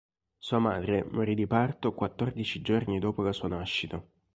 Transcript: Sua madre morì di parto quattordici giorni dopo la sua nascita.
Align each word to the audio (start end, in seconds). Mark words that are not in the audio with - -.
Sua 0.39 0.57
madre 0.57 1.05
morì 1.11 1.35
di 1.35 1.45
parto 1.45 1.93
quattordici 1.93 2.63
giorni 2.63 2.97
dopo 2.97 3.21
la 3.21 3.31
sua 3.33 3.49
nascita. 3.49 4.03